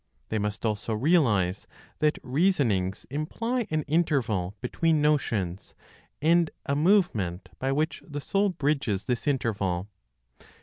[0.29, 1.67] They must (also realize)
[1.99, 5.75] that reasonings imply an interval (between notions),
[6.23, 9.89] and a movement (by which the soul bridges this interval).